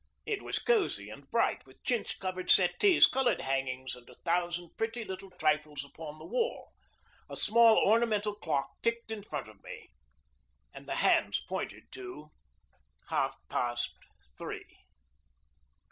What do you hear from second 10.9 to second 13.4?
hands pointed to half